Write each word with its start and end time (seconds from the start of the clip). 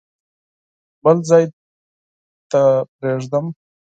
بل 1.03 1.17
ځای 1.29 1.43
ته 2.51 2.61
پرېږدم. 2.97 3.45